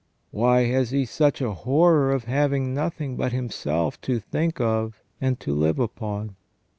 Why 0.31 0.61
has 0.61 0.89
he 0.89 1.05
such 1.05 1.41
a 1.41 1.51
horror 1.51 2.11
of 2.11 2.23
having 2.23 2.73
nothing 2.73 3.15
but 3.17 3.31
himself 3.33 4.01
to 4.01 4.19
think 4.19 4.59
of 4.59 5.03
and 5.19 5.39
to 5.41 5.53
live 5.53 5.77
upon 5.77 6.35